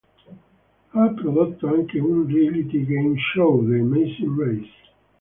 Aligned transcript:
Ha 0.93 1.07
prodotto 1.13 1.67
anche 1.67 1.99
un 1.99 2.25
"reality 2.27 2.83
game 2.87 3.13
show": 3.33 3.63
"The 3.67 3.77
Amazing 3.81 4.35
Race". 4.35 4.71